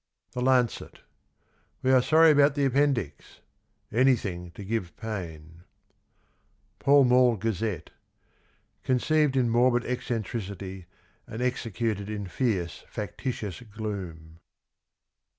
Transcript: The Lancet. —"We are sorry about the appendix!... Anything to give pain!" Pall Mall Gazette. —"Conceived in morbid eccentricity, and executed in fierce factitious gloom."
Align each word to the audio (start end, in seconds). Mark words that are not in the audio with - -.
The 0.31 0.41
Lancet. 0.41 1.01
—"We 1.83 1.91
are 1.91 2.01
sorry 2.01 2.31
about 2.31 2.55
the 2.55 2.65
appendix!... 2.65 3.41
Anything 3.91 4.49
to 4.53 4.63
give 4.65 4.97
pain!" 4.97 5.61
Pall 6.79 7.03
Mall 7.03 7.35
Gazette. 7.37 7.91
—"Conceived 8.83 9.37
in 9.37 9.51
morbid 9.51 9.85
eccentricity, 9.85 10.87
and 11.27 11.39
executed 11.39 12.09
in 12.09 12.25
fierce 12.25 12.83
factitious 12.89 13.59
gloom." 13.61 14.39